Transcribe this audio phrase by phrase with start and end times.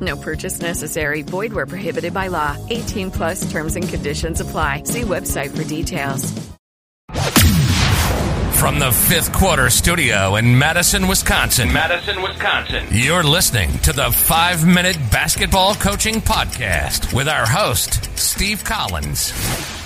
[0.00, 1.22] No purchase necessary.
[1.22, 2.56] Void where prohibited by law.
[2.70, 4.84] 18 plus terms and conditions apply.
[4.84, 6.30] See website for details.
[8.60, 11.72] From the fifth quarter studio in Madison, Wisconsin.
[11.72, 12.86] Madison, Wisconsin.
[12.90, 19.79] You're listening to the five minute basketball coaching podcast with our host, Steve Collins.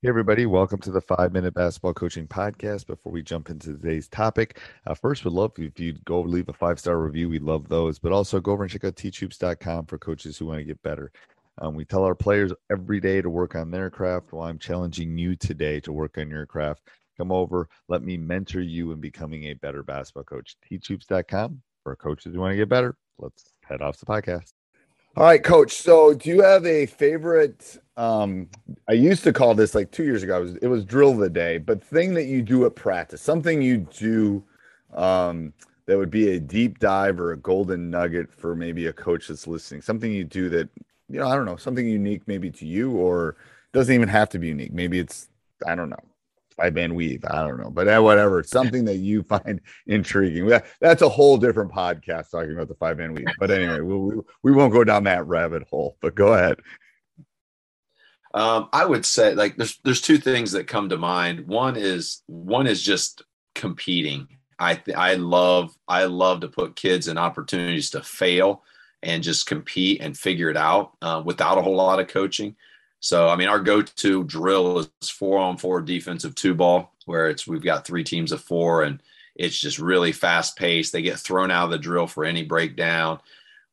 [0.00, 2.86] Hey, everybody, welcome to the five minute basketball coaching podcast.
[2.86, 6.52] Before we jump into today's topic, uh, first, we'd love if you'd go leave a
[6.52, 7.28] five star review.
[7.28, 10.60] We love those, but also go over and check out teachhoops.com for coaches who want
[10.60, 11.10] to get better.
[11.60, 14.32] Um, we tell our players every day to work on their craft.
[14.32, 16.82] Well, I'm challenging you today to work on your craft.
[17.16, 20.54] Come over, let me mentor you in becoming a better basketball coach.
[20.70, 22.94] Teachhoops.com for coaches who want to get better.
[23.18, 24.52] Let's head off the podcast.
[25.18, 25.74] All right, coach.
[25.74, 27.76] So, do you have a favorite?
[27.96, 28.48] Um,
[28.88, 30.36] I used to call this like two years ago.
[30.36, 33.20] It was, it was drill of the day, but thing that you do at practice,
[33.20, 34.44] something you do
[34.94, 35.52] um,
[35.86, 39.48] that would be a deep dive or a golden nugget for maybe a coach that's
[39.48, 39.82] listening.
[39.82, 40.68] Something you do that
[41.08, 43.34] you know, I don't know, something unique maybe to you, or
[43.72, 44.72] doesn't even have to be unique.
[44.72, 45.30] Maybe it's
[45.66, 46.07] I don't know
[46.58, 47.24] five man weave.
[47.24, 48.42] I don't know, but uh, whatever.
[48.42, 50.50] Something that you find intriguing.
[50.80, 53.26] That's a whole different podcast talking about the five man weave.
[53.38, 55.96] But anyway, we, we, we won't go down that rabbit hole.
[56.00, 56.58] But go ahead.
[58.34, 61.46] Um, I would say like there's there's two things that come to mind.
[61.46, 63.22] One is one is just
[63.54, 64.28] competing.
[64.58, 68.64] I th- I love I love to put kids in opportunities to fail
[69.02, 72.56] and just compete and figure it out uh, without a whole lot of coaching.
[73.00, 77.46] So, I mean, our go-to drill is four on four defensive two ball, where it's
[77.46, 79.00] we've got three teams of four, and
[79.36, 80.92] it's just really fast paced.
[80.92, 83.20] They get thrown out of the drill for any breakdown.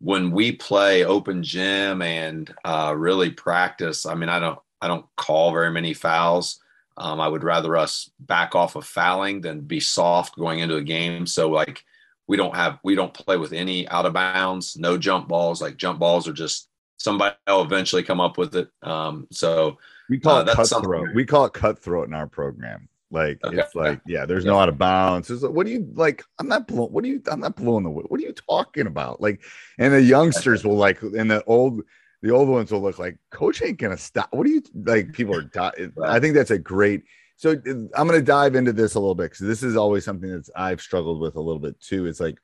[0.00, 5.06] When we play open gym and uh, really practice, I mean, I don't I don't
[5.16, 6.58] call very many fouls.
[6.96, 10.82] Um, I would rather us back off of fouling than be soft going into a
[10.82, 11.26] game.
[11.26, 11.84] So like
[12.26, 15.62] we don't have we don't play with any out of bounds, no jump balls.
[15.62, 16.68] Like jump balls are just
[17.02, 18.68] somebody will eventually come up with it.
[18.82, 21.14] Um, so we call uh, it cutthroat.
[21.14, 22.88] We call it cutthroat in our program.
[23.10, 23.58] Like okay.
[23.58, 24.52] it's like, yeah, there's yeah.
[24.52, 25.30] no out of bounds.
[25.30, 26.22] It's like, what do you like?
[26.38, 26.92] I'm not blowing.
[26.92, 27.20] What do you?
[27.30, 27.90] I'm not blowing the.
[27.90, 29.20] What are you talking about?
[29.20, 29.42] Like,
[29.78, 31.82] and the youngsters will like, and the old,
[32.22, 34.28] the old ones will look like, coach ain't gonna stop.
[34.30, 35.12] What do you like?
[35.12, 35.42] People are.
[35.42, 37.02] Di- I think that's a great.
[37.36, 40.30] So I'm going to dive into this a little bit because this is always something
[40.30, 42.06] that I've struggled with a little bit too.
[42.06, 42.38] It's like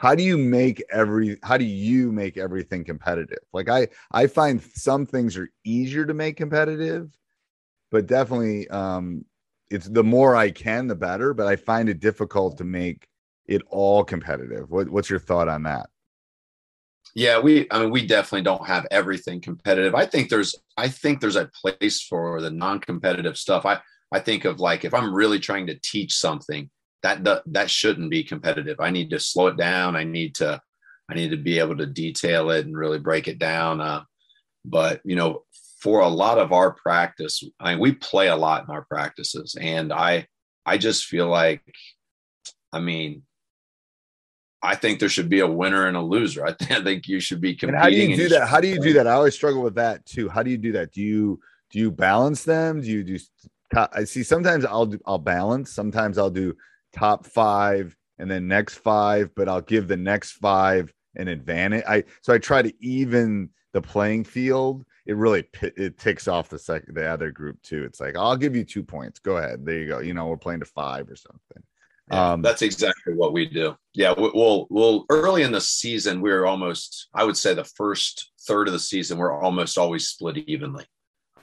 [0.00, 3.44] how do you make every how do you make everything competitive?
[3.52, 7.14] Like i i find some things are easier to make competitive
[7.90, 9.26] but definitely um
[9.68, 13.06] it's the more i can the better but i find it difficult to make
[13.46, 14.70] it all competitive.
[14.70, 15.90] What, what's your thought on that?
[17.14, 19.94] Yeah we i mean we definitely don't have everything competitive.
[19.94, 23.66] I think there's i think there's a place for the non-competitive stuff.
[23.66, 23.80] I
[24.12, 26.70] i think of like if i'm really trying to teach something
[27.02, 28.78] that that shouldn't be competitive.
[28.80, 29.96] I need to slow it down.
[29.96, 30.60] I need to
[31.10, 33.80] I need to be able to detail it and really break it down.
[33.80, 34.04] Uh,
[34.64, 35.44] but you know,
[35.80, 39.56] for a lot of our practice, I mean, we play a lot in our practices,
[39.60, 40.26] and I
[40.66, 41.62] I just feel like,
[42.72, 43.22] I mean,
[44.62, 46.44] I think there should be a winner and a loser.
[46.44, 47.74] I, th- I think you should be competing.
[47.74, 48.48] And how do you do that?
[48.48, 49.06] How do you do that?
[49.06, 50.28] I always struggle with that too.
[50.28, 50.92] How do you do that?
[50.92, 52.80] Do you do you balance them?
[52.80, 53.18] Do you do?
[53.74, 54.22] I see.
[54.22, 55.00] Sometimes I'll do.
[55.06, 55.72] I'll balance.
[55.72, 56.54] Sometimes I'll do
[56.92, 61.84] top five and then next five, but I'll give the next five an advantage.
[61.88, 66.58] I so I try to even the playing field, it really it ticks off the
[66.58, 67.84] second the other group too.
[67.84, 69.18] It's like I'll give you two points.
[69.18, 69.64] Go ahead.
[69.64, 69.98] There you go.
[70.00, 71.62] You know, we're playing to five or something.
[72.10, 73.76] Yeah, um, that's exactly what we do.
[73.94, 78.66] Yeah, we'll we'll early in the season we're almost I would say the first third
[78.66, 80.84] of the season we're almost always split evenly.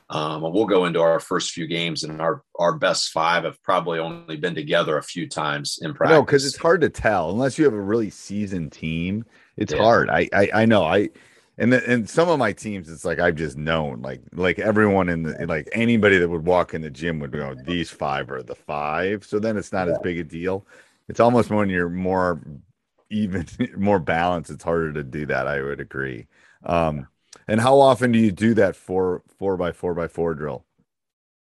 [0.09, 3.99] Um, we'll go into our first few games, and our our best five have probably
[3.99, 6.15] only been together a few times in practice.
[6.15, 9.25] No, because it's hard to tell unless you have a really seasoned team.
[9.57, 9.79] It's yeah.
[9.79, 10.09] hard.
[10.09, 10.85] I, I I know.
[10.85, 11.09] I
[11.59, 15.09] and the, and some of my teams, it's like I've just known, like like everyone
[15.09, 18.43] in the like anybody that would walk in the gym would go, these five are
[18.43, 19.25] the five.
[19.25, 19.93] So then it's not yeah.
[19.93, 20.67] as big a deal.
[21.09, 22.41] It's almost when you're more
[23.09, 24.51] even, more balanced.
[24.51, 25.47] It's harder to do that.
[25.47, 26.27] I would agree.
[26.63, 27.07] Um,
[27.47, 30.65] and how often do you do that four four by four by four drill?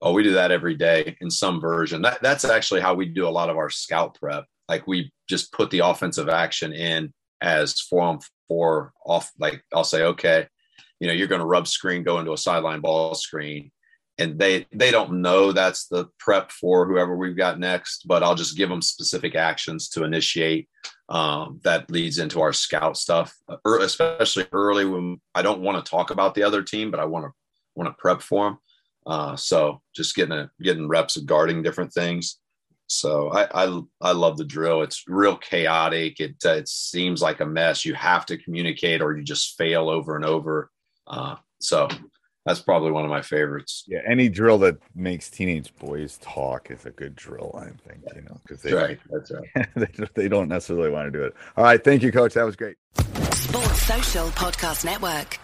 [0.00, 2.02] Oh, we do that every day in some version.
[2.02, 4.44] That that's actually how we do a lot of our scout prep.
[4.68, 9.30] Like we just put the offensive action in as four on four off.
[9.38, 10.46] Like I'll say, okay,
[11.00, 13.70] you know, you're going to rub screen, go into a sideline ball screen,
[14.18, 18.06] and they they don't know that's the prep for whoever we've got next.
[18.06, 20.68] But I'll just give them specific actions to initiate
[21.08, 25.88] um, that leads into our scout stuff, uh, especially early when I don't want to
[25.88, 27.32] talk about the other team, but I want to
[27.74, 28.58] want to prep for them.
[29.06, 32.38] Uh, so just getting a, getting reps of guarding different things.
[32.86, 34.82] So I, I, I love the drill.
[34.82, 36.20] It's real chaotic.
[36.20, 37.84] It uh, it seems like a mess.
[37.84, 40.70] You have to communicate, or you just fail over and over.
[41.06, 41.88] Uh, so
[42.44, 43.84] that's probably one of my favorites.
[43.86, 47.54] Yeah, any drill that makes teenage boys talk is a good drill.
[47.58, 48.98] I think you know because they right.
[49.10, 49.68] Right.
[49.74, 51.34] they, they don't necessarily want to do it.
[51.56, 52.34] All right, thank you, coach.
[52.34, 52.76] That was great.
[53.32, 55.38] Sports Social Podcast Network.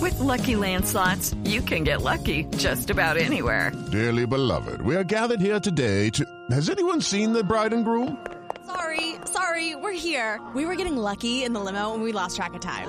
[0.00, 3.72] With Lucky Land slots, you can get lucky just about anywhere.
[3.90, 6.24] Dearly beloved, we are gathered here today to.
[6.50, 8.24] Has anyone seen the bride and groom?
[8.66, 10.40] Sorry, sorry, we're here.
[10.54, 12.88] We were getting lucky in the limo, and we lost track of time.